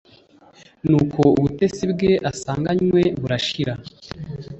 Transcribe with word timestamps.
Nuko 0.89 1.21
ubutesi 1.37 1.83
bwe 1.91 2.11
asanganywe 2.31 3.01
burashira. 3.21 3.73